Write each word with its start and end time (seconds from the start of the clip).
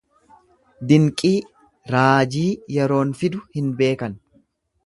Dinqii, 0.91 1.33
raajii 1.97 2.49
yeroon 2.79 3.15
fidu 3.21 3.47
hin 3.59 3.73
beekan. 3.83 4.21